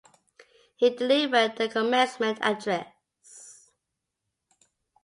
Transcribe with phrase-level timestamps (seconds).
[0.77, 3.69] He delivered the commencement address.